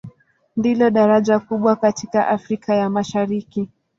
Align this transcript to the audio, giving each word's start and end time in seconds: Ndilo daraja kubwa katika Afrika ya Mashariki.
Ndilo 0.57 0.89
daraja 0.91 1.39
kubwa 1.39 1.75
katika 1.75 2.27
Afrika 2.27 2.75
ya 2.75 2.89
Mashariki. 2.89 3.69